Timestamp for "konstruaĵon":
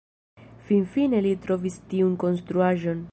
2.27-3.09